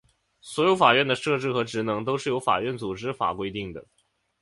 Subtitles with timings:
[0.39, 3.85] 所有法院的设置和职能都是由法院组织法规定的。